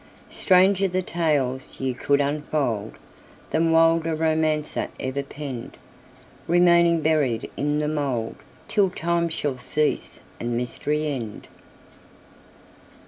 [0.31, 5.77] Stranger the tales ye could unfoldThan wild romancer ever penned,
[6.47, 11.47] Remaining buried in the mouldTill time shall cease, and mystery end!